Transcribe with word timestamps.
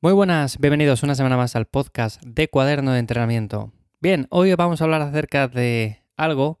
Muy 0.00 0.12
buenas, 0.12 0.58
bienvenidos 0.58 1.02
una 1.02 1.16
semana 1.16 1.36
más 1.36 1.56
al 1.56 1.66
podcast 1.66 2.22
de 2.22 2.46
Cuaderno 2.46 2.92
de 2.92 3.00
Entrenamiento. 3.00 3.72
Bien, 4.00 4.28
hoy 4.30 4.54
vamos 4.54 4.80
a 4.80 4.84
hablar 4.84 5.02
acerca 5.02 5.48
de 5.48 6.04
algo 6.16 6.60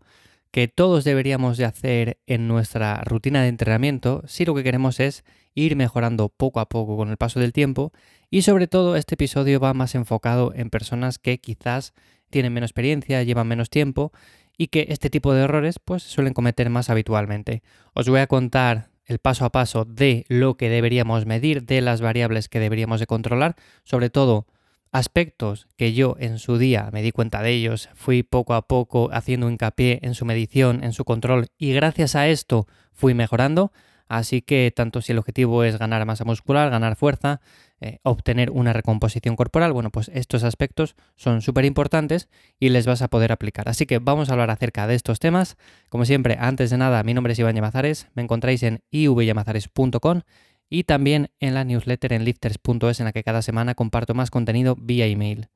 que 0.50 0.66
todos 0.66 1.04
deberíamos 1.04 1.56
de 1.56 1.64
hacer 1.64 2.18
en 2.26 2.48
nuestra 2.48 3.00
rutina 3.04 3.40
de 3.40 3.46
entrenamiento 3.46 4.24
si 4.26 4.44
lo 4.44 4.56
que 4.56 4.64
queremos 4.64 4.98
es 4.98 5.22
ir 5.54 5.76
mejorando 5.76 6.30
poco 6.30 6.58
a 6.58 6.68
poco 6.68 6.96
con 6.96 7.10
el 7.10 7.16
paso 7.16 7.38
del 7.38 7.52
tiempo 7.52 7.92
y 8.28 8.42
sobre 8.42 8.66
todo 8.66 8.96
este 8.96 9.14
episodio 9.14 9.60
va 9.60 9.72
más 9.72 9.94
enfocado 9.94 10.52
en 10.56 10.68
personas 10.68 11.20
que 11.20 11.38
quizás 11.38 11.94
tienen 12.30 12.52
menos 12.52 12.70
experiencia, 12.70 13.22
llevan 13.22 13.46
menos 13.46 13.70
tiempo 13.70 14.10
y 14.56 14.66
que 14.66 14.86
este 14.88 15.10
tipo 15.10 15.32
de 15.32 15.44
errores 15.44 15.78
pues 15.78 16.02
suelen 16.02 16.34
cometer 16.34 16.70
más 16.70 16.90
habitualmente. 16.90 17.62
Os 17.94 18.08
voy 18.08 18.18
a 18.18 18.26
contar 18.26 18.90
el 19.08 19.18
paso 19.18 19.44
a 19.44 19.50
paso 19.50 19.84
de 19.84 20.24
lo 20.28 20.56
que 20.56 20.68
deberíamos 20.68 21.26
medir, 21.26 21.64
de 21.64 21.80
las 21.80 22.00
variables 22.00 22.48
que 22.48 22.60
deberíamos 22.60 23.00
de 23.00 23.06
controlar, 23.06 23.56
sobre 23.82 24.10
todo 24.10 24.46
aspectos 24.92 25.66
que 25.76 25.92
yo 25.92 26.16
en 26.18 26.38
su 26.38 26.58
día 26.58 26.90
me 26.92 27.02
di 27.02 27.10
cuenta 27.10 27.42
de 27.42 27.50
ellos, 27.50 27.88
fui 27.94 28.22
poco 28.22 28.54
a 28.54 28.68
poco 28.68 29.08
haciendo 29.12 29.50
hincapié 29.50 29.98
en 30.02 30.14
su 30.14 30.24
medición, 30.24 30.84
en 30.84 30.92
su 30.92 31.04
control 31.04 31.48
y 31.58 31.72
gracias 31.72 32.14
a 32.14 32.28
esto 32.28 32.66
fui 32.92 33.14
mejorando. 33.14 33.72
Así 34.08 34.42
que 34.42 34.72
tanto 34.74 35.02
si 35.02 35.12
el 35.12 35.18
objetivo 35.18 35.64
es 35.64 35.78
ganar 35.78 36.04
masa 36.06 36.24
muscular, 36.24 36.70
ganar 36.70 36.96
fuerza, 36.96 37.40
eh, 37.80 37.98
obtener 38.02 38.50
una 38.50 38.72
recomposición 38.72 39.36
corporal, 39.36 39.72
bueno, 39.72 39.90
pues 39.90 40.10
estos 40.14 40.42
aspectos 40.42 40.96
son 41.14 41.42
súper 41.42 41.64
importantes 41.64 42.28
y 42.58 42.70
les 42.70 42.86
vas 42.86 43.02
a 43.02 43.08
poder 43.08 43.30
aplicar. 43.30 43.68
Así 43.68 43.86
que 43.86 43.98
vamos 43.98 44.28
a 44.28 44.32
hablar 44.32 44.50
acerca 44.50 44.86
de 44.86 44.94
estos 44.94 45.20
temas. 45.20 45.56
Como 45.88 46.04
siempre, 46.04 46.36
antes 46.40 46.70
de 46.70 46.78
nada, 46.78 47.02
mi 47.02 47.14
nombre 47.14 47.34
es 47.34 47.38
Iván 47.38 47.54
Llamazares, 47.54 48.08
me 48.14 48.22
encontráis 48.22 48.62
en 48.62 48.80
ivyamazares.com 48.90 50.22
y 50.70 50.84
también 50.84 51.30
en 51.40 51.54
la 51.54 51.64
newsletter 51.64 52.12
en 52.12 52.24
lifters.es 52.24 53.00
en 53.00 53.06
la 53.06 53.12
que 53.12 53.22
cada 53.22 53.42
semana 53.42 53.74
comparto 53.74 54.14
más 54.14 54.30
contenido 54.30 54.76
vía 54.76 55.06
email. 55.06 55.48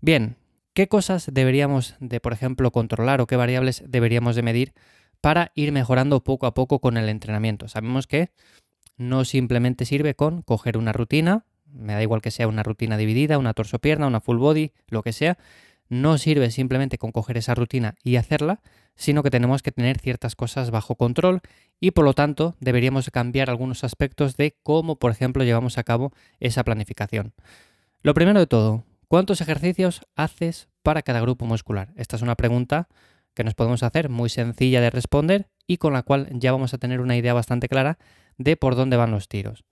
Bien, 0.00 0.36
¿qué 0.74 0.88
cosas 0.88 1.28
deberíamos 1.32 1.96
de, 2.00 2.20
por 2.20 2.32
ejemplo, 2.32 2.70
controlar 2.70 3.20
o 3.20 3.26
qué 3.26 3.36
variables 3.36 3.84
deberíamos 3.86 4.34
de 4.36 4.42
medir 4.42 4.72
para 5.20 5.52
ir 5.54 5.72
mejorando 5.72 6.22
poco 6.22 6.46
a 6.46 6.54
poco 6.54 6.80
con 6.80 6.96
el 6.96 7.08
entrenamiento? 7.08 7.68
Sabemos 7.68 8.06
que 8.06 8.30
no 8.96 9.24
simplemente 9.24 9.84
sirve 9.84 10.14
con 10.14 10.42
coger 10.42 10.76
una 10.76 10.92
rutina, 10.92 11.44
me 11.72 11.94
da 11.94 12.02
igual 12.02 12.20
que 12.20 12.30
sea 12.30 12.48
una 12.48 12.62
rutina 12.62 12.96
dividida, 12.96 13.38
una 13.38 13.54
torso-pierna, 13.54 14.06
una 14.06 14.20
full 14.20 14.38
body, 14.38 14.72
lo 14.88 15.02
que 15.02 15.12
sea, 15.12 15.38
no 15.88 16.18
sirve 16.18 16.50
simplemente 16.50 16.98
con 16.98 17.12
coger 17.12 17.36
esa 17.36 17.54
rutina 17.54 17.96
y 18.02 18.16
hacerla, 18.16 18.60
sino 18.94 19.22
que 19.22 19.30
tenemos 19.30 19.62
que 19.62 19.72
tener 19.72 19.98
ciertas 19.98 20.36
cosas 20.36 20.70
bajo 20.70 20.94
control 20.94 21.40
y 21.80 21.90
por 21.90 22.04
lo 22.04 22.14
tanto 22.14 22.56
deberíamos 22.60 23.10
cambiar 23.10 23.50
algunos 23.50 23.84
aspectos 23.84 24.36
de 24.36 24.56
cómo, 24.62 24.96
por 24.96 25.10
ejemplo, 25.10 25.44
llevamos 25.44 25.78
a 25.78 25.82
cabo 25.82 26.12
esa 26.38 26.64
planificación. 26.64 27.32
Lo 28.02 28.14
primero 28.14 28.38
de 28.38 28.46
todo, 28.46 28.84
¿cuántos 29.08 29.40
ejercicios 29.40 30.02
haces 30.14 30.68
para 30.82 31.02
cada 31.02 31.20
grupo 31.20 31.44
muscular? 31.44 31.92
Esta 31.96 32.16
es 32.16 32.22
una 32.22 32.36
pregunta 32.36 32.88
que 33.34 33.44
nos 33.44 33.54
podemos 33.54 33.82
hacer 33.82 34.08
muy 34.08 34.28
sencilla 34.28 34.80
de 34.80 34.90
responder 34.90 35.48
y 35.66 35.76
con 35.76 35.92
la 35.92 36.02
cual 36.02 36.28
ya 36.32 36.52
vamos 36.52 36.74
a 36.74 36.78
tener 36.78 37.00
una 37.00 37.16
idea 37.16 37.32
bastante 37.32 37.68
clara 37.68 37.98
de 38.38 38.56
por 38.56 38.74
dónde 38.74 38.96
van 38.96 39.10
los 39.10 39.28
tiros. 39.28 39.64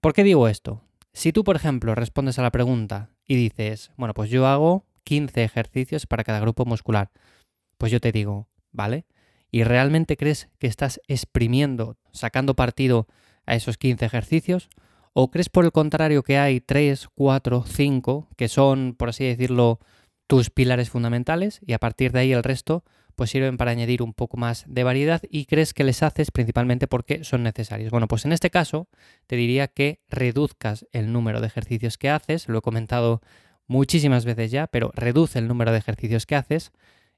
¿Por 0.00 0.12
qué 0.12 0.24
digo 0.24 0.48
esto? 0.48 0.82
Si 1.12 1.32
tú, 1.32 1.44
por 1.44 1.56
ejemplo, 1.56 1.94
respondes 1.94 2.38
a 2.38 2.42
la 2.42 2.50
pregunta 2.50 3.10
y 3.26 3.36
dices, 3.36 3.92
bueno, 3.96 4.14
pues 4.14 4.30
yo 4.30 4.46
hago 4.46 4.84
15 5.04 5.44
ejercicios 5.44 6.06
para 6.06 6.24
cada 6.24 6.40
grupo 6.40 6.64
muscular, 6.64 7.10
pues 7.78 7.92
yo 7.92 8.00
te 8.00 8.12
digo, 8.12 8.48
¿vale? 8.72 9.06
¿Y 9.50 9.62
realmente 9.62 10.16
crees 10.16 10.48
que 10.58 10.66
estás 10.66 11.00
exprimiendo, 11.06 11.96
sacando 12.10 12.54
partido 12.54 13.06
a 13.46 13.54
esos 13.54 13.78
15 13.78 14.04
ejercicios? 14.04 14.68
¿O 15.12 15.30
crees 15.30 15.48
por 15.48 15.64
el 15.64 15.70
contrario 15.70 16.24
que 16.24 16.38
hay 16.38 16.60
3, 16.60 17.08
4, 17.14 17.64
5 17.64 18.28
que 18.36 18.48
son, 18.48 18.96
por 18.98 19.10
así 19.10 19.24
decirlo, 19.24 19.78
tus 20.26 20.50
pilares 20.50 20.90
fundamentales 20.90 21.60
y 21.64 21.74
a 21.74 21.78
partir 21.78 22.10
de 22.10 22.20
ahí 22.20 22.32
el 22.32 22.42
resto 22.42 22.82
pues 23.14 23.30
sirven 23.30 23.56
para 23.56 23.70
añadir 23.70 24.02
un 24.02 24.12
poco 24.12 24.36
más 24.36 24.64
de 24.66 24.84
variedad 24.84 25.22
y 25.28 25.46
crees 25.46 25.74
que 25.74 25.84
les 25.84 26.02
haces 26.02 26.30
principalmente 26.30 26.86
porque 26.86 27.24
son 27.24 27.42
necesarios. 27.42 27.90
Bueno, 27.90 28.08
pues 28.08 28.24
en 28.24 28.32
este 28.32 28.50
caso 28.50 28.88
te 29.26 29.36
diría 29.36 29.68
que 29.68 30.00
reduzcas 30.08 30.86
el 30.92 31.12
número 31.12 31.40
de 31.40 31.46
ejercicios 31.46 31.98
que 31.98 32.10
haces, 32.10 32.48
lo 32.48 32.58
he 32.58 32.62
comentado 32.62 33.20
muchísimas 33.66 34.24
veces 34.24 34.50
ya, 34.50 34.66
pero 34.66 34.92
reduce 34.94 35.38
el 35.38 35.48
número 35.48 35.72
de 35.72 35.78
ejercicios 35.78 36.26
que 36.26 36.36
haces 36.36 36.72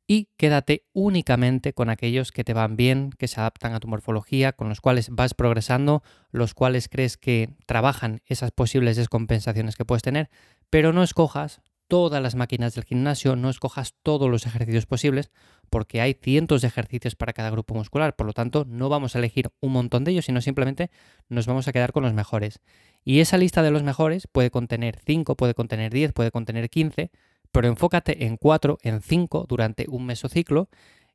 y 0.07 0.29
quédate 0.37 0.85
únicamente 0.93 1.73
con 1.73 1.91
aquellos 1.91 2.31
que 2.31 2.45
te 2.45 2.55
van 2.55 2.77
bien, 2.77 3.11
que 3.19 3.27
se 3.27 3.41
adaptan 3.41 3.75
a 3.75 3.81
tu 3.81 3.89
morfología, 3.89 4.53
con 4.53 4.69
los 4.69 4.81
cuales 4.81 5.09
vas 5.11 5.35
progresando, 5.35 6.03
los 6.31 6.55
cuales 6.55 6.89
crees 6.89 7.17
que 7.17 7.51
trabajan 7.67 8.21
esas 8.27 8.53
posibles 8.53 8.97
descompensaciones 8.97 9.75
que 9.75 9.85
puedes 9.85 10.03
tener, 10.03 10.31
pero 10.71 10.93
no 10.93 11.03
escojas 11.03 11.61
todas 11.89 12.23
las 12.23 12.35
máquinas 12.35 12.75
del 12.75 12.85
gimnasio, 12.85 13.37
no 13.37 13.51
escojas 13.51 13.95
todos 14.03 14.31
los 14.31 14.47
ejercicios 14.47 14.87
posibles, 14.87 15.31
porque 15.71 16.01
hay 16.01 16.15
cientos 16.15 16.63
de 16.63 16.69
ejercicios 16.69 17.15
para 17.17 17.33
cada 17.33 17.51
grupo 17.51 17.75
muscular, 17.75 18.17
por 18.17 18.27
lo 18.27 18.33
tanto 18.33 18.65
no 18.67 18.89
vamos 18.89 19.15
a 19.15 19.19
elegir 19.19 19.51
un 19.61 19.73
montón 19.73 20.05
de 20.05 20.13
ellos, 20.13 20.27
sino 20.27 20.41
simplemente 20.41 20.91
nos 21.29 21.47
vamos 21.47 21.69
a 21.69 21.73
quedar 21.73 21.93
con 21.93 22.03
los 22.03 22.13
mejores. 22.13 22.61
Y 23.05 23.21
esa 23.21 23.39
lista 23.39 23.63
de 23.63 23.71
los 23.71 23.83
mejores 23.83 24.27
puede 24.27 24.51
contener 24.51 24.99
5, 25.05 25.37
puede 25.37 25.55
contener 25.55 25.93
10, 25.93 26.13
puede 26.13 26.31
contener 26.31 26.71
15, 26.71 27.11
pero 27.53 27.69
enfócate 27.69 28.27
en 28.27 28.37
4, 28.37 28.79
en 28.83 29.01
5 29.01 29.47
durante 29.49 29.87
un 29.89 30.07
mesociclo 30.07 30.69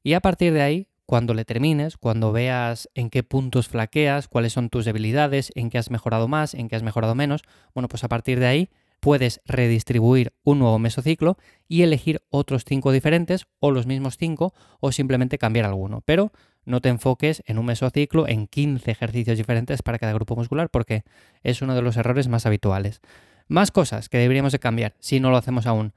y 0.04 0.14
a 0.14 0.20
partir 0.20 0.54
de 0.54 0.62
ahí, 0.62 0.88
cuando 1.06 1.34
le 1.34 1.44
termines, 1.44 1.98
cuando 1.98 2.32
veas 2.32 2.90
en 2.96 3.10
qué 3.10 3.22
puntos 3.22 3.68
flaqueas, 3.68 4.30
cuáles 4.30 4.54
son 4.54 4.70
tus 4.70 4.86
debilidades, 4.86 5.52
en 5.56 5.70
qué 5.70 5.78
has 5.78 5.92
mejorado 5.92 6.30
más, 6.30 6.54
en 6.54 6.70
qué 6.70 6.78
has 6.78 6.84
mejorado 6.84 7.16
menos, 7.16 7.42
bueno, 7.74 7.90
pues 7.90 8.04
a 8.06 8.08
partir 8.08 8.40
de 8.40 8.46
ahí 8.46 8.70
puedes 9.02 9.42
redistribuir 9.46 10.32
un 10.44 10.60
nuevo 10.60 10.80
mesociclo 10.80 11.38
y 11.68 11.82
elegir 11.82 12.22
otros 12.30 12.64
5 12.66 12.92
diferentes 12.92 13.48
o 13.60 13.72
los 13.72 13.88
mismos 13.88 14.16
5 14.18 14.54
o 14.80 14.92
simplemente 14.92 15.38
cambiar 15.38 15.66
alguno. 15.66 16.02
Pero 16.06 16.32
no 16.64 16.80
te 16.80 16.90
enfoques 16.90 17.44
en 17.48 17.58
un 17.58 17.66
mesociclo 17.66 18.28
en 18.28 18.48
15 18.48 18.90
ejercicios 18.90 19.38
diferentes 19.38 19.82
para 19.82 20.00
cada 20.00 20.14
grupo 20.14 20.36
muscular 20.36 20.70
porque 20.70 21.04
es 21.44 21.62
uno 21.62 21.76
de 21.76 21.82
los 21.82 21.98
errores 21.98 22.28
más 22.28 22.46
habituales. 22.46 23.02
Más 23.48 23.72
cosas 23.72 24.08
que 24.08 24.20
deberíamos 24.20 24.54
de 24.54 24.60
cambiar 24.60 24.94
si 25.00 25.20
no 25.20 25.32
lo 25.32 25.38
hacemos 25.38 25.66
aún. 25.66 25.94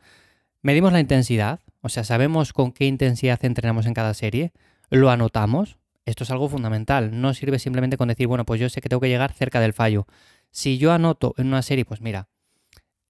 Medimos 0.62 0.92
la 0.92 1.00
intensidad, 1.00 1.60
o 1.82 1.90
sea, 1.90 2.04
sabemos 2.04 2.54
con 2.54 2.72
qué 2.72 2.86
intensidad 2.86 3.44
entrenamos 3.44 3.84
en 3.84 3.92
cada 3.92 4.14
serie, 4.14 4.52
lo 4.88 5.10
anotamos. 5.10 5.76
Esto 6.06 6.24
es 6.24 6.30
algo 6.30 6.48
fundamental. 6.48 7.20
No 7.20 7.34
sirve 7.34 7.58
simplemente 7.58 7.98
con 7.98 8.08
decir, 8.08 8.26
bueno, 8.26 8.46
pues 8.46 8.60
yo 8.60 8.68
sé 8.70 8.80
que 8.80 8.88
tengo 8.88 9.00
que 9.00 9.08
llegar 9.08 9.32
cerca 9.32 9.60
del 9.60 9.74
fallo. 9.74 10.06
Si 10.50 10.78
yo 10.78 10.92
anoto 10.92 11.34
en 11.36 11.48
una 11.48 11.62
serie, 11.62 11.84
pues 11.84 12.00
mira, 12.00 12.28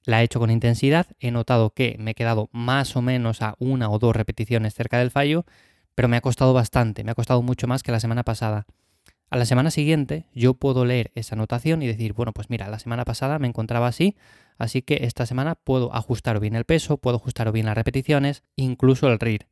la 0.04 0.20
he 0.20 0.25
hecho 0.25 0.38
con 0.38 0.50
intensidad, 0.50 1.06
he 1.19 1.31
notado 1.31 1.70
que 1.70 1.97
me 1.98 2.12
he 2.12 2.15
quedado 2.15 2.48
más 2.53 2.97
o 2.97 3.03
menos 3.03 3.42
a 3.42 3.54
una 3.59 3.91
o 3.91 3.98
dos 3.98 4.15
repeticiones 4.15 4.75
cerca 4.75 4.98
del 4.98 5.10
fallo, 5.10 5.44
pero 5.94 6.09
me 6.09 6.16
ha 6.16 6.20
costado 6.20 6.53
bastante, 6.53 7.04
me 7.04 7.12
ha 7.12 7.15
costado 7.15 7.42
mucho 7.42 7.66
más 7.66 7.82
que 7.82 7.92
la 7.92 8.00
semana 8.00 8.22
pasada. 8.22 8.66
A 9.31 9.37
la 9.37 9.47
semana 9.47 9.70
siguiente 9.70 10.26
yo 10.34 10.54
puedo 10.54 10.84
leer 10.84 11.10
esa 11.14 11.34
anotación 11.34 11.82
y 11.82 11.87
decir, 11.87 12.12
bueno, 12.12 12.32
pues 12.32 12.50
mira, 12.50 12.69
la 12.69 12.78
semana 12.78 13.04
pasada 13.04 13.38
me 13.38 13.48
encontraba 13.48 13.88
así, 13.88 14.16
así 14.59 14.82
que 14.82 15.00
esta 15.03 15.26
semana 15.26 15.54
puedo 15.54 15.94
ajustar 15.94 16.38
bien 16.38 16.54
el 16.54 16.64
peso, 16.64 16.98
puedo 16.98 17.16
ajustar 17.16 17.50
bien 17.50 17.66
las 17.66 17.75
repeticiones, 17.75 18.43
incluso 18.56 19.09
el 19.09 19.19
RIR. 19.19 19.48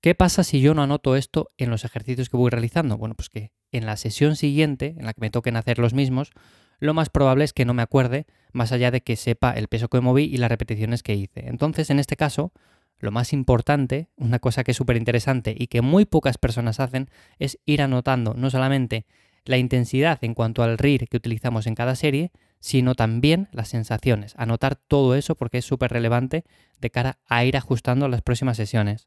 ¿Qué 0.00 0.14
pasa 0.14 0.44
si 0.44 0.60
yo 0.60 0.74
no 0.74 0.82
anoto 0.82 1.16
esto 1.16 1.50
en 1.58 1.70
los 1.70 1.84
ejercicios 1.84 2.28
que 2.28 2.36
voy 2.36 2.50
realizando? 2.50 2.96
Bueno, 2.96 3.14
pues 3.14 3.28
que 3.28 3.50
en 3.72 3.86
la 3.86 3.96
sesión 3.96 4.36
siguiente, 4.36 4.94
en 4.96 5.04
la 5.04 5.12
que 5.12 5.20
me 5.20 5.30
toquen 5.30 5.56
hacer 5.56 5.78
los 5.78 5.94
mismos, 5.94 6.30
lo 6.78 6.94
más 6.94 7.08
probable 7.10 7.44
es 7.44 7.52
que 7.52 7.64
no 7.64 7.74
me 7.74 7.82
acuerde 7.82 8.26
más 8.52 8.72
allá 8.72 8.90
de 8.90 9.02
que 9.02 9.16
sepa 9.16 9.52
el 9.52 9.68
peso 9.68 9.88
que 9.88 10.00
moví 10.00 10.24
y 10.24 10.36
las 10.36 10.50
repeticiones 10.50 11.02
que 11.02 11.14
hice. 11.14 11.48
Entonces, 11.48 11.90
en 11.90 11.98
este 11.98 12.16
caso, 12.16 12.52
lo 12.98 13.10
más 13.10 13.32
importante, 13.32 14.08
una 14.16 14.38
cosa 14.38 14.64
que 14.64 14.70
es 14.70 14.76
súper 14.76 14.96
interesante 14.96 15.54
y 15.56 15.66
que 15.66 15.82
muy 15.82 16.04
pocas 16.06 16.38
personas 16.38 16.80
hacen, 16.80 17.10
es 17.38 17.58
ir 17.66 17.82
anotando 17.82 18.34
no 18.34 18.50
solamente 18.50 19.06
la 19.44 19.58
intensidad 19.58 20.18
en 20.22 20.34
cuanto 20.34 20.62
al 20.62 20.78
RIR 20.78 21.08
que 21.08 21.16
utilizamos 21.16 21.66
en 21.66 21.74
cada 21.74 21.94
serie, 21.94 22.32
sino 22.58 22.94
también 22.94 23.48
las 23.52 23.68
sensaciones. 23.68 24.34
Anotar 24.36 24.76
todo 24.76 25.14
eso 25.14 25.36
porque 25.36 25.58
es 25.58 25.64
súper 25.64 25.92
relevante 25.92 26.44
de 26.80 26.90
cara 26.90 27.18
a 27.26 27.44
ir 27.44 27.56
ajustando 27.56 28.08
las 28.08 28.22
próximas 28.22 28.56
sesiones. 28.56 29.06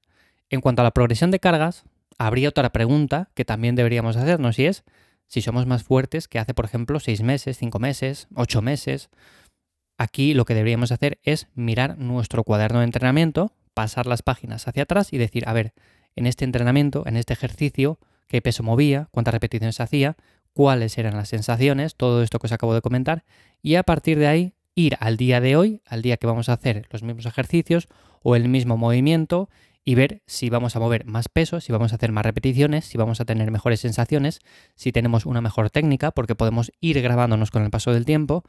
En 0.49 0.61
cuanto 0.61 0.81
a 0.81 0.85
la 0.85 0.91
progresión 0.91 1.31
de 1.31 1.39
cargas, 1.39 1.83
habría 2.17 2.49
otra 2.49 2.71
pregunta 2.71 3.29
que 3.33 3.45
también 3.45 3.75
deberíamos 3.75 4.15
hacernos 4.15 4.59
y 4.59 4.65
es 4.65 4.83
si 5.29 5.41
somos 5.41 5.65
más 5.65 5.83
fuertes 5.83 6.27
que 6.27 6.39
hace, 6.39 6.53
por 6.53 6.65
ejemplo, 6.65 6.99
seis 6.99 7.21
meses, 7.21 7.57
cinco 7.57 7.79
meses, 7.79 8.27
ocho 8.35 8.61
meses. 8.61 9.09
Aquí 9.97 10.33
lo 10.33 10.43
que 10.43 10.55
deberíamos 10.55 10.91
hacer 10.91 11.19
es 11.23 11.47
mirar 11.53 11.97
nuestro 11.97 12.43
cuaderno 12.43 12.79
de 12.79 12.85
entrenamiento, 12.85 13.53
pasar 13.73 14.07
las 14.07 14.23
páginas 14.23 14.67
hacia 14.67 14.83
atrás 14.83 15.13
y 15.13 15.17
decir, 15.17 15.47
a 15.47 15.53
ver, 15.53 15.73
en 16.15 16.25
este 16.25 16.45
entrenamiento, 16.45 17.03
en 17.05 17.15
este 17.15 17.33
ejercicio, 17.33 17.99
qué 18.27 18.41
peso 18.41 18.63
movía, 18.63 19.07
cuántas 19.11 19.33
repeticiones 19.33 19.79
hacía, 19.79 20.17
cuáles 20.53 20.97
eran 20.97 21.15
las 21.15 21.29
sensaciones, 21.29 21.95
todo 21.95 22.23
esto 22.23 22.39
que 22.39 22.47
os 22.47 22.51
acabo 22.51 22.73
de 22.73 22.81
comentar, 22.81 23.23
y 23.61 23.75
a 23.75 23.83
partir 23.83 24.17
de 24.17 24.27
ahí 24.27 24.53
ir 24.73 24.97
al 24.99 25.15
día 25.15 25.41
de 25.41 25.55
hoy, 25.55 25.81
al 25.85 26.01
día 26.01 26.17
que 26.17 26.27
vamos 26.27 26.49
a 26.49 26.53
hacer 26.53 26.87
los 26.89 27.03
mismos 27.03 27.25
ejercicios 27.25 27.87
o 28.21 28.35
el 28.35 28.49
mismo 28.49 28.77
movimiento 28.77 29.49
y 29.89 29.95
ver 29.95 30.21
si 30.27 30.51
vamos 30.51 30.75
a 30.75 30.79
mover 30.79 31.03
más 31.05 31.29
peso, 31.29 31.59
si 31.59 31.71
vamos 31.71 31.93
a 31.93 31.95
hacer 31.95 32.11
más 32.11 32.23
repeticiones, 32.23 32.85
si 32.85 32.95
vamos 32.99 33.21
a 33.21 33.25
tener 33.25 33.49
mejores 33.49 33.79
sensaciones, 33.79 34.39
si 34.75 34.91
tenemos 34.91 35.25
una 35.25 35.41
mejor 35.41 35.71
técnica, 35.71 36.11
porque 36.11 36.35
podemos 36.35 36.71
ir 36.79 37.01
grabándonos 37.01 37.49
con 37.49 37.63
el 37.63 37.71
paso 37.71 37.91
del 37.91 38.05
tiempo, 38.05 38.43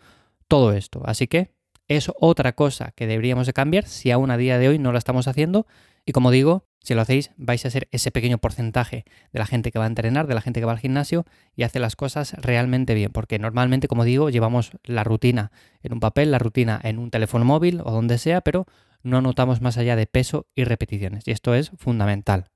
todo 0.48 0.74
esto. 0.74 1.00
Así 1.06 1.28
que 1.28 1.54
es 1.88 2.12
otra 2.20 2.52
cosa 2.52 2.92
que 2.94 3.06
deberíamos 3.06 3.46
de 3.46 3.54
cambiar 3.54 3.86
si 3.86 4.10
aún 4.10 4.30
a 4.30 4.36
día 4.36 4.58
de 4.58 4.68
hoy 4.68 4.78
no 4.78 4.92
la 4.92 4.98
estamos 4.98 5.28
haciendo. 5.28 5.66
Y 6.04 6.12
como 6.12 6.30
digo, 6.30 6.66
si 6.82 6.92
lo 6.92 7.00
hacéis, 7.00 7.30
vais 7.38 7.64
a 7.64 7.70
ser 7.70 7.88
ese 7.90 8.10
pequeño 8.10 8.36
porcentaje 8.36 9.06
de 9.32 9.38
la 9.38 9.46
gente 9.46 9.72
que 9.72 9.78
va 9.78 9.86
a 9.86 9.88
entrenar, 9.88 10.26
de 10.26 10.34
la 10.34 10.42
gente 10.42 10.60
que 10.60 10.66
va 10.66 10.72
al 10.72 10.78
gimnasio 10.78 11.24
y 11.56 11.62
hace 11.62 11.80
las 11.80 11.96
cosas 11.96 12.34
realmente 12.34 12.92
bien. 12.92 13.12
Porque 13.12 13.38
normalmente, 13.38 13.88
como 13.88 14.04
digo, 14.04 14.28
llevamos 14.28 14.72
la 14.84 15.04
rutina 15.04 15.52
en 15.82 15.94
un 15.94 16.00
papel, 16.00 16.32
la 16.32 16.38
rutina 16.38 16.78
en 16.82 16.98
un 16.98 17.10
teléfono 17.10 17.46
móvil 17.46 17.80
o 17.82 17.92
donde 17.92 18.18
sea, 18.18 18.42
pero 18.42 18.66
no 19.02 19.18
anotamos 19.18 19.60
más 19.60 19.78
allá 19.78 19.96
de 19.96 20.06
peso 20.06 20.46
y 20.54 20.64
repeticiones. 20.64 21.26
Y 21.26 21.30
esto 21.30 21.54
es 21.54 21.70
fundamental. 21.76 22.50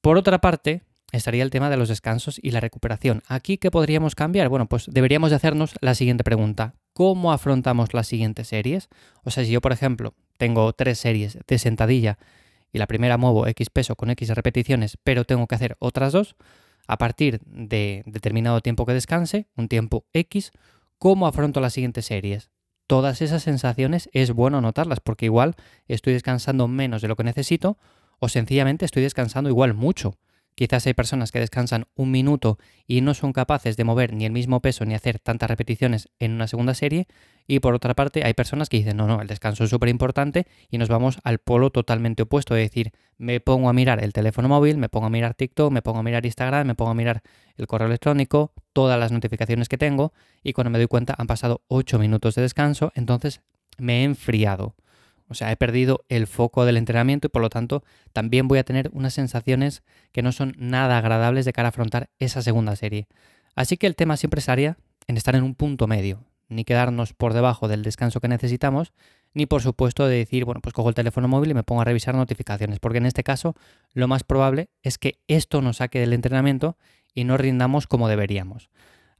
Por 0.00 0.18
otra 0.18 0.40
parte, 0.40 0.82
estaría 1.12 1.42
el 1.42 1.50
tema 1.50 1.70
de 1.70 1.76
los 1.76 1.88
descansos 1.88 2.38
y 2.42 2.50
la 2.50 2.60
recuperación. 2.60 3.22
¿Aquí 3.28 3.58
qué 3.58 3.70
podríamos 3.70 4.14
cambiar? 4.14 4.48
Bueno, 4.48 4.66
pues 4.66 4.86
deberíamos 4.90 5.30
de 5.30 5.36
hacernos 5.36 5.74
la 5.80 5.94
siguiente 5.94 6.24
pregunta. 6.24 6.74
¿Cómo 6.92 7.32
afrontamos 7.32 7.94
las 7.94 8.06
siguientes 8.06 8.48
series? 8.48 8.88
O 9.22 9.30
sea, 9.30 9.44
si 9.44 9.50
yo, 9.50 9.60
por 9.60 9.72
ejemplo, 9.72 10.14
tengo 10.38 10.72
tres 10.72 10.98
series 10.98 11.38
de 11.46 11.58
sentadilla 11.58 12.18
y 12.72 12.78
la 12.78 12.86
primera 12.86 13.16
muevo 13.16 13.46
X 13.46 13.70
peso 13.70 13.96
con 13.96 14.10
X 14.10 14.28
repeticiones, 14.30 14.98
pero 15.02 15.24
tengo 15.24 15.46
que 15.46 15.54
hacer 15.54 15.76
otras 15.78 16.12
dos, 16.12 16.36
a 16.86 16.98
partir 16.98 17.40
de 17.46 18.02
determinado 18.06 18.60
tiempo 18.60 18.84
que 18.84 18.92
descanse, 18.92 19.46
un 19.56 19.68
tiempo 19.68 20.04
X, 20.12 20.52
¿cómo 20.98 21.26
afronto 21.26 21.60
las 21.60 21.72
siguientes 21.72 22.06
series? 22.06 22.50
Todas 22.86 23.22
esas 23.22 23.42
sensaciones 23.42 24.10
es 24.12 24.32
bueno 24.32 24.60
notarlas 24.60 25.00
porque 25.00 25.24
igual 25.24 25.54
estoy 25.88 26.12
descansando 26.12 26.68
menos 26.68 27.00
de 27.00 27.08
lo 27.08 27.16
que 27.16 27.24
necesito 27.24 27.78
o 28.18 28.28
sencillamente 28.28 28.84
estoy 28.84 29.02
descansando 29.02 29.48
igual 29.48 29.72
mucho. 29.72 30.16
Quizás 30.54 30.86
hay 30.86 30.94
personas 30.94 31.32
que 31.32 31.40
descansan 31.40 31.86
un 31.96 32.12
minuto 32.12 32.58
y 32.86 33.00
no 33.00 33.14
son 33.14 33.32
capaces 33.32 33.76
de 33.76 33.84
mover 33.84 34.12
ni 34.12 34.24
el 34.24 34.32
mismo 34.32 34.60
peso 34.60 34.84
ni 34.84 34.94
hacer 34.94 35.18
tantas 35.18 35.50
repeticiones 35.50 36.08
en 36.20 36.32
una 36.32 36.46
segunda 36.46 36.74
serie. 36.74 37.08
Y 37.46 37.58
por 37.58 37.74
otra 37.74 37.94
parte, 37.94 38.24
hay 38.24 38.34
personas 38.34 38.68
que 38.68 38.76
dicen, 38.76 38.96
no, 38.96 39.06
no, 39.06 39.20
el 39.20 39.26
descanso 39.26 39.64
es 39.64 39.70
súper 39.70 39.88
importante 39.88 40.46
y 40.70 40.78
nos 40.78 40.88
vamos 40.88 41.18
al 41.24 41.38
polo 41.38 41.70
totalmente 41.70 42.22
opuesto. 42.22 42.54
Es 42.56 42.70
decir, 42.70 42.92
me 43.18 43.40
pongo 43.40 43.68
a 43.68 43.72
mirar 43.72 44.02
el 44.02 44.12
teléfono 44.12 44.48
móvil, 44.48 44.78
me 44.78 44.88
pongo 44.88 45.06
a 45.06 45.10
mirar 45.10 45.34
TikTok, 45.34 45.72
me 45.72 45.82
pongo 45.82 45.98
a 45.98 46.02
mirar 46.02 46.24
Instagram, 46.24 46.66
me 46.66 46.74
pongo 46.74 46.92
a 46.92 46.94
mirar 46.94 47.22
el 47.56 47.66
correo 47.66 47.88
electrónico, 47.88 48.52
todas 48.72 48.98
las 48.98 49.10
notificaciones 49.12 49.68
que 49.68 49.78
tengo 49.78 50.12
y 50.42 50.52
cuando 50.52 50.70
me 50.70 50.78
doy 50.78 50.86
cuenta 50.86 51.14
han 51.18 51.26
pasado 51.26 51.62
8 51.68 51.98
minutos 51.98 52.34
de 52.36 52.42
descanso, 52.42 52.92
entonces 52.94 53.40
me 53.78 54.00
he 54.00 54.04
enfriado. 54.04 54.74
O 55.34 55.36
sea, 55.36 55.50
he 55.50 55.56
perdido 55.56 56.04
el 56.08 56.28
foco 56.28 56.64
del 56.64 56.76
entrenamiento 56.76 57.26
y 57.26 57.30
por 57.30 57.42
lo 57.42 57.50
tanto 57.50 57.82
también 58.12 58.46
voy 58.46 58.60
a 58.60 58.64
tener 58.64 58.88
unas 58.92 59.14
sensaciones 59.14 59.82
que 60.12 60.22
no 60.22 60.30
son 60.30 60.54
nada 60.56 60.96
agradables 60.96 61.44
de 61.44 61.52
cara 61.52 61.66
a 61.66 61.70
afrontar 61.70 62.08
esa 62.20 62.40
segunda 62.40 62.76
serie. 62.76 63.08
Así 63.56 63.76
que 63.76 63.88
el 63.88 63.96
tema 63.96 64.16
siempre 64.16 64.38
estaría 64.38 64.76
en 65.08 65.16
estar 65.16 65.34
en 65.34 65.42
un 65.42 65.56
punto 65.56 65.88
medio, 65.88 66.22
ni 66.48 66.64
quedarnos 66.64 67.14
por 67.14 67.34
debajo 67.34 67.66
del 67.66 67.82
descanso 67.82 68.20
que 68.20 68.28
necesitamos, 68.28 68.92
ni 69.32 69.46
por 69.46 69.60
supuesto 69.60 70.06
de 70.06 70.18
decir, 70.18 70.44
bueno, 70.44 70.60
pues 70.60 70.72
cojo 70.72 70.88
el 70.88 70.94
teléfono 70.94 71.26
móvil 71.26 71.50
y 71.50 71.54
me 71.54 71.64
pongo 71.64 71.80
a 71.80 71.84
revisar 71.84 72.14
notificaciones, 72.14 72.78
porque 72.78 72.98
en 72.98 73.06
este 73.06 73.24
caso 73.24 73.56
lo 73.92 74.06
más 74.06 74.22
probable 74.22 74.68
es 74.84 74.98
que 74.98 75.18
esto 75.26 75.62
nos 75.62 75.78
saque 75.78 75.98
del 75.98 76.12
entrenamiento 76.12 76.78
y 77.12 77.24
no 77.24 77.36
rindamos 77.36 77.88
como 77.88 78.06
deberíamos. 78.06 78.70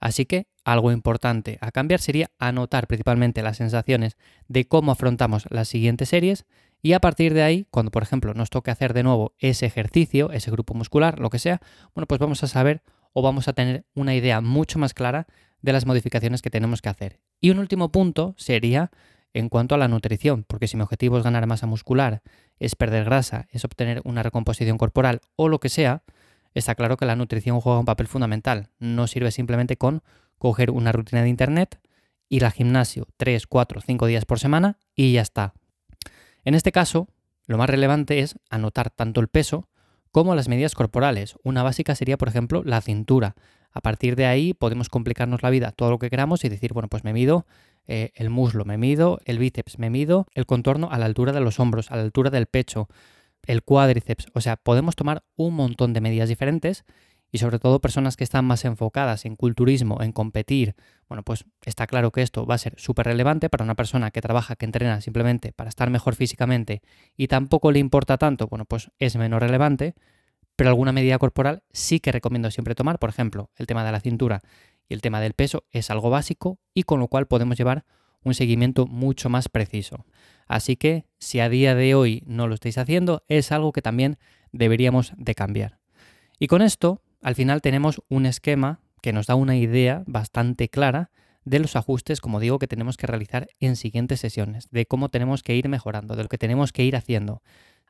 Así 0.04 0.26
que 0.26 0.48
algo 0.66 0.92
importante 0.92 1.56
a 1.62 1.70
cambiar 1.70 1.98
sería 1.98 2.30
anotar 2.38 2.86
principalmente 2.86 3.42
las 3.42 3.56
sensaciones 3.56 4.18
de 4.48 4.68
cómo 4.68 4.92
afrontamos 4.92 5.46
las 5.48 5.66
siguientes 5.66 6.10
series 6.10 6.44
y 6.82 6.92
a 6.92 7.00
partir 7.00 7.32
de 7.32 7.42
ahí, 7.42 7.66
cuando 7.70 7.90
por 7.90 8.02
ejemplo 8.02 8.34
nos 8.34 8.50
toque 8.50 8.70
hacer 8.70 8.92
de 8.92 9.02
nuevo 9.02 9.32
ese 9.38 9.64
ejercicio, 9.64 10.30
ese 10.30 10.50
grupo 10.50 10.74
muscular, 10.74 11.18
lo 11.20 11.30
que 11.30 11.38
sea, 11.38 11.62
bueno, 11.94 12.06
pues 12.06 12.18
vamos 12.18 12.44
a 12.44 12.48
saber 12.48 12.82
o 13.14 13.22
vamos 13.22 13.48
a 13.48 13.54
tener 13.54 13.86
una 13.94 14.14
idea 14.14 14.42
mucho 14.42 14.78
más 14.78 14.92
clara 14.92 15.26
de 15.62 15.72
las 15.72 15.86
modificaciones 15.86 16.42
que 16.42 16.50
tenemos 16.50 16.82
que 16.82 16.90
hacer. 16.90 17.20
Y 17.40 17.48
un 17.48 17.58
último 17.58 17.90
punto 17.90 18.34
sería 18.36 18.90
en 19.32 19.48
cuanto 19.48 19.74
a 19.74 19.78
la 19.78 19.88
nutrición, 19.88 20.44
porque 20.46 20.68
si 20.68 20.76
mi 20.76 20.82
objetivo 20.82 21.16
es 21.16 21.24
ganar 21.24 21.46
masa 21.46 21.66
muscular, 21.66 22.20
es 22.58 22.76
perder 22.76 23.06
grasa, 23.06 23.46
es 23.52 23.64
obtener 23.64 24.02
una 24.04 24.22
recomposición 24.22 24.76
corporal 24.76 25.22
o 25.36 25.48
lo 25.48 25.60
que 25.60 25.70
sea, 25.70 26.02
está 26.54 26.74
claro 26.74 26.96
que 26.96 27.06
la 27.06 27.16
nutrición 27.16 27.60
juega 27.60 27.78
un 27.78 27.84
papel 27.84 28.06
fundamental. 28.06 28.70
No 28.78 29.06
sirve 29.06 29.30
simplemente 29.30 29.76
con 29.76 30.02
coger 30.38 30.70
una 30.70 30.92
rutina 30.92 31.22
de 31.22 31.28
internet, 31.28 31.80
ir 32.28 32.44
al 32.44 32.52
gimnasio 32.52 33.08
3, 33.16 33.46
4, 33.46 33.80
5 33.80 34.06
días 34.06 34.24
por 34.24 34.38
semana 34.38 34.78
y 34.94 35.12
ya 35.12 35.22
está. 35.22 35.54
En 36.44 36.54
este 36.54 36.72
caso, 36.72 37.08
lo 37.46 37.58
más 37.58 37.68
relevante 37.68 38.20
es 38.20 38.36
anotar 38.50 38.90
tanto 38.90 39.20
el 39.20 39.28
peso 39.28 39.68
como 40.10 40.34
las 40.34 40.48
medidas 40.48 40.74
corporales. 40.74 41.36
Una 41.42 41.62
básica 41.62 41.94
sería, 41.94 42.16
por 42.16 42.28
ejemplo, 42.28 42.62
la 42.64 42.80
cintura. 42.80 43.34
A 43.72 43.80
partir 43.80 44.14
de 44.14 44.26
ahí 44.26 44.54
podemos 44.54 44.88
complicarnos 44.88 45.42
la 45.42 45.50
vida 45.50 45.72
todo 45.72 45.90
lo 45.90 45.98
que 45.98 46.08
queramos 46.08 46.44
y 46.44 46.48
decir, 46.48 46.72
bueno, 46.72 46.88
pues 46.88 47.02
me 47.02 47.12
mido 47.12 47.46
eh, 47.86 48.12
el 48.14 48.30
muslo, 48.30 48.64
me 48.64 48.78
mido 48.78 49.20
el 49.24 49.38
bíceps, 49.38 49.78
me 49.78 49.90
mido 49.90 50.26
el 50.32 50.46
contorno 50.46 50.88
a 50.90 50.98
la 50.98 51.06
altura 51.06 51.32
de 51.32 51.40
los 51.40 51.58
hombros, 51.58 51.90
a 51.90 51.96
la 51.96 52.02
altura 52.02 52.30
del 52.30 52.46
pecho, 52.46 52.88
el 53.46 53.62
cuádriceps. 53.62 54.26
O 54.34 54.40
sea, 54.40 54.56
podemos 54.56 54.96
tomar 54.96 55.24
un 55.36 55.54
montón 55.54 55.92
de 55.92 56.00
medidas 56.00 56.28
diferentes 56.28 56.84
y 57.34 57.38
sobre 57.38 57.58
todo 57.58 57.80
personas 57.80 58.16
que 58.16 58.22
están 58.22 58.44
más 58.44 58.64
enfocadas 58.64 59.24
en 59.24 59.34
culturismo, 59.34 60.00
en 60.02 60.12
competir. 60.12 60.76
Bueno, 61.08 61.24
pues 61.24 61.44
está 61.64 61.88
claro 61.88 62.12
que 62.12 62.22
esto 62.22 62.46
va 62.46 62.54
a 62.54 62.58
ser 62.58 62.74
súper 62.78 63.06
relevante 63.06 63.50
para 63.50 63.64
una 63.64 63.74
persona 63.74 64.12
que 64.12 64.20
trabaja, 64.20 64.54
que 64.54 64.66
entrena 64.66 65.00
simplemente 65.00 65.52
para 65.52 65.68
estar 65.68 65.90
mejor 65.90 66.14
físicamente 66.14 66.80
y 67.16 67.26
tampoco 67.26 67.72
le 67.72 67.80
importa 67.80 68.18
tanto, 68.18 68.46
bueno, 68.46 68.66
pues 68.66 68.92
es 69.00 69.16
menos 69.16 69.40
relevante. 69.40 69.94
Pero 70.54 70.70
alguna 70.70 70.92
medida 70.92 71.18
corporal 71.18 71.64
sí 71.72 71.98
que 71.98 72.12
recomiendo 72.12 72.48
siempre 72.52 72.76
tomar, 72.76 73.00
por 73.00 73.10
ejemplo, 73.10 73.50
el 73.56 73.66
tema 73.66 73.84
de 73.84 73.90
la 73.90 73.98
cintura 73.98 74.40
y 74.88 74.94
el 74.94 75.00
tema 75.00 75.20
del 75.20 75.34
peso 75.34 75.64
es 75.72 75.90
algo 75.90 76.10
básico 76.10 76.60
y 76.72 76.84
con 76.84 77.00
lo 77.00 77.08
cual 77.08 77.26
podemos 77.26 77.58
llevar 77.58 77.84
un 78.22 78.34
seguimiento 78.34 78.86
mucho 78.86 79.28
más 79.28 79.48
preciso. 79.48 80.04
Así 80.46 80.76
que 80.76 81.06
si 81.18 81.40
a 81.40 81.48
día 81.48 81.74
de 81.74 81.94
hoy 81.94 82.22
no 82.26 82.46
lo 82.48 82.54
estáis 82.54 82.78
haciendo, 82.78 83.24
es 83.28 83.52
algo 83.52 83.72
que 83.72 83.82
también 83.82 84.18
deberíamos 84.52 85.12
de 85.16 85.34
cambiar. 85.34 85.78
Y 86.38 86.46
con 86.46 86.62
esto, 86.62 87.02
al 87.22 87.34
final 87.34 87.62
tenemos 87.62 88.02
un 88.08 88.26
esquema 88.26 88.80
que 89.00 89.12
nos 89.12 89.26
da 89.26 89.34
una 89.34 89.56
idea 89.56 90.02
bastante 90.06 90.68
clara 90.68 91.10
de 91.44 91.58
los 91.58 91.76
ajustes, 91.76 92.20
como 92.20 92.40
digo, 92.40 92.58
que 92.58 92.66
tenemos 92.66 92.96
que 92.96 93.06
realizar 93.06 93.48
en 93.60 93.76
siguientes 93.76 94.20
sesiones, 94.20 94.68
de 94.70 94.86
cómo 94.86 95.10
tenemos 95.10 95.42
que 95.42 95.54
ir 95.54 95.68
mejorando, 95.68 96.16
de 96.16 96.22
lo 96.22 96.28
que 96.28 96.38
tenemos 96.38 96.72
que 96.72 96.84
ir 96.84 96.96
haciendo. 96.96 97.42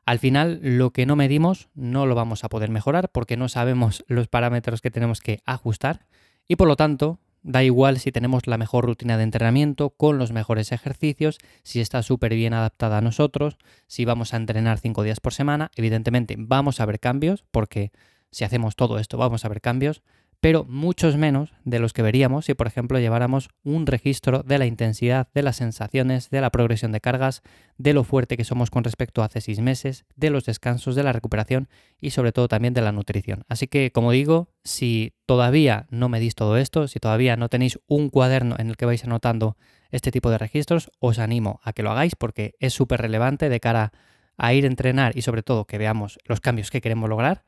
Al 0.05 0.19
final, 0.19 0.59
lo 0.61 0.91
que 0.91 1.05
no 1.05 1.15
medimos 1.15 1.69
no 1.73 2.05
lo 2.05 2.15
vamos 2.15 2.43
a 2.43 2.49
poder 2.49 2.69
mejorar 2.69 3.09
porque 3.09 3.37
no 3.37 3.49
sabemos 3.49 4.03
los 4.07 4.27
parámetros 4.27 4.81
que 4.81 4.91
tenemos 4.91 5.19
que 5.19 5.39
ajustar 5.45 6.05
y 6.47 6.57
por 6.57 6.67
lo 6.67 6.75
tanto 6.75 7.19
Da 7.47 7.61
igual 7.61 7.99
si 7.99 8.11
tenemos 8.11 8.47
la 8.47 8.57
mejor 8.57 8.85
rutina 8.85 9.17
de 9.17 9.23
entrenamiento, 9.23 9.91
con 9.91 10.17
los 10.17 10.31
mejores 10.31 10.71
ejercicios, 10.71 11.37
si 11.61 11.79
está 11.79 12.01
súper 12.01 12.33
bien 12.33 12.55
adaptada 12.55 12.97
a 12.97 13.01
nosotros, 13.01 13.59
si 13.85 14.03
vamos 14.03 14.33
a 14.33 14.37
entrenar 14.37 14.79
cinco 14.79 15.03
días 15.03 15.19
por 15.19 15.31
semana. 15.31 15.69
Evidentemente 15.75 16.37
vamos 16.39 16.79
a 16.79 16.87
ver 16.87 16.99
cambios, 16.99 17.45
porque 17.51 17.91
si 18.31 18.45
hacemos 18.45 18.75
todo 18.75 18.97
esto 18.97 19.19
vamos 19.19 19.45
a 19.45 19.49
ver 19.49 19.61
cambios, 19.61 20.01
pero 20.45 20.63
muchos 20.63 21.17
menos 21.17 21.55
de 21.63 21.79
los 21.79 21.91
que 21.91 22.03
veríamos 22.03 22.45
si, 22.45 22.53
por 22.53 22.67
ejemplo, 22.67 22.99
lleváramos 22.99 23.49
un 23.63 23.87
registro 23.87 24.43
de 24.43 24.59
la 24.59 24.67
intensidad, 24.67 25.27
de 25.33 25.41
las 25.41 25.55
sensaciones, 25.55 26.29
de 26.29 26.39
la 26.39 26.51
progresión 26.51 26.91
de 26.91 27.01
cargas, 27.01 27.41
de 27.79 27.95
lo 27.95 28.03
fuerte 28.03 28.37
que 28.37 28.43
somos 28.43 28.69
con 28.69 28.83
respecto 28.83 29.23
a 29.23 29.25
hace 29.25 29.41
seis 29.41 29.59
meses, 29.59 30.05
de 30.15 30.29
los 30.29 30.45
descansos, 30.45 30.93
de 30.93 31.01
la 31.01 31.13
recuperación 31.13 31.67
y 31.99 32.11
sobre 32.11 32.31
todo 32.31 32.47
también 32.47 32.75
de 32.75 32.81
la 32.81 32.91
nutrición. 32.91 33.43
Así 33.49 33.65
que, 33.65 33.91
como 33.91 34.11
digo, 34.11 34.51
si 34.63 35.15
todavía 35.25 35.87
no 35.89 36.09
medís 36.09 36.35
todo 36.35 36.57
esto, 36.57 36.87
si 36.87 36.99
todavía 36.99 37.37
no 37.37 37.49
tenéis 37.49 37.79
un 37.87 38.11
cuaderno 38.11 38.55
en 38.59 38.69
el 38.69 38.77
que 38.77 38.85
vais 38.85 39.03
anotando 39.03 39.57
este 39.89 40.11
tipo 40.11 40.29
de 40.29 40.37
registros, 40.37 40.91
os 40.99 41.17
animo 41.17 41.59
a 41.63 41.73
que 41.73 41.81
lo 41.81 41.89
hagáis 41.89 42.15
porque 42.15 42.53
es 42.59 42.71
súper 42.71 43.01
relevante 43.01 43.49
de 43.49 43.59
cara 43.59 43.93
a 44.37 44.53
ir 44.53 44.65
a 44.65 44.67
entrenar 44.67 45.17
y 45.17 45.23
sobre 45.23 45.41
todo 45.41 45.65
que 45.65 45.79
veamos 45.79 46.19
los 46.23 46.39
cambios 46.39 46.69
que 46.69 46.81
queremos 46.81 47.09
lograr 47.09 47.45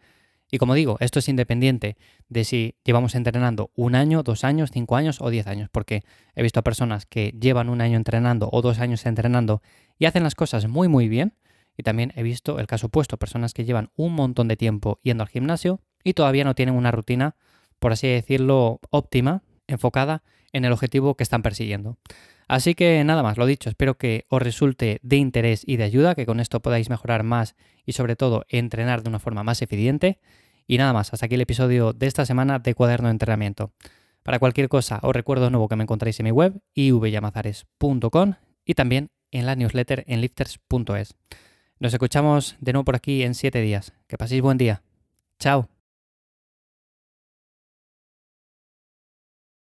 y 0.49 0.57
como 0.59 0.75
digo, 0.75 0.97
esto 0.99 1.19
es 1.19 1.27
independiente 1.27 1.97
de 2.29 2.43
si 2.45 2.75
llevamos 2.83 3.15
entrenando 3.15 3.71
un 3.75 3.95
año, 3.95 4.23
dos 4.23 4.43
años, 4.43 4.71
cinco 4.71 4.95
años 4.95 5.19
o 5.19 5.29
diez 5.29 5.47
años, 5.47 5.69
porque 5.71 6.03
he 6.35 6.41
visto 6.41 6.59
a 6.59 6.63
personas 6.63 7.05
que 7.05 7.33
llevan 7.39 7.69
un 7.69 7.81
año 7.81 7.97
entrenando 7.97 8.49
o 8.51 8.61
dos 8.61 8.79
años 8.79 9.05
entrenando 9.05 9.61
y 9.99 10.05
hacen 10.05 10.23
las 10.23 10.35
cosas 10.35 10.67
muy 10.67 10.87
muy 10.87 11.09
bien. 11.09 11.33
Y 11.79 11.83
también 11.83 12.11
he 12.15 12.23
visto 12.23 12.59
el 12.59 12.65
caso 12.65 12.87
opuesto, 12.87 13.17
personas 13.17 13.53
que 13.53 13.63
llevan 13.63 13.91
un 13.95 14.13
montón 14.13 14.47
de 14.47 14.57
tiempo 14.57 14.99
yendo 15.03 15.23
al 15.23 15.29
gimnasio 15.29 15.79
y 16.03 16.13
todavía 16.13 16.43
no 16.43 16.55
tienen 16.55 16.73
una 16.73 16.89
rutina, 16.89 17.35
por 17.77 17.91
así 17.91 18.07
decirlo, 18.07 18.79
óptima, 18.89 19.43
enfocada 19.67 20.23
en 20.53 20.65
el 20.65 20.71
objetivo 20.71 21.15
que 21.15 21.23
están 21.23 21.43
persiguiendo. 21.43 21.97
Así 22.47 22.75
que 22.75 23.03
nada 23.03 23.23
más, 23.23 23.37
lo 23.37 23.45
dicho, 23.45 23.69
espero 23.69 23.97
que 23.97 24.25
os 24.29 24.41
resulte 24.41 24.99
de 25.03 25.17
interés 25.17 25.63
y 25.65 25.77
de 25.77 25.83
ayuda, 25.83 26.15
que 26.15 26.25
con 26.25 26.39
esto 26.39 26.61
podáis 26.61 26.89
mejorar 26.89 27.23
más 27.23 27.55
y 27.85 27.93
sobre 27.93 28.15
todo 28.15 28.45
entrenar 28.47 29.03
de 29.03 29.09
una 29.09 29.19
forma 29.19 29.43
más 29.43 29.61
eficiente. 29.61 30.19
Y 30.65 30.77
nada 30.77 30.93
más, 30.93 31.13
hasta 31.13 31.25
aquí 31.25 31.35
el 31.35 31.41
episodio 31.41 31.93
de 31.93 32.07
esta 32.07 32.25
semana 32.25 32.59
de 32.59 32.73
Cuaderno 32.73 33.07
de 33.07 33.13
Entrenamiento. 33.13 33.71
Para 34.23 34.39
cualquier 34.39 34.69
cosa, 34.69 34.99
os 35.03 35.15
recuerdo 35.15 35.45
de 35.45 35.51
nuevo 35.51 35.67
que 35.67 35.75
me 35.75 35.83
encontráis 35.83 36.19
en 36.19 36.25
mi 36.25 36.31
web, 36.31 36.59
ivyamazares.com 36.73 38.33
y 38.65 38.73
también 38.73 39.09
en 39.31 39.45
la 39.45 39.55
newsletter 39.55 40.03
en 40.07 40.21
lifters.es. 40.21 41.15
Nos 41.79 41.93
escuchamos 41.93 42.55
de 42.59 42.73
nuevo 42.73 42.85
por 42.85 42.95
aquí 42.95 43.23
en 43.23 43.35
siete 43.35 43.61
días. 43.61 43.93
Que 44.07 44.17
paséis 44.17 44.41
buen 44.41 44.57
día. 44.57 44.81
Chao. 45.39 45.76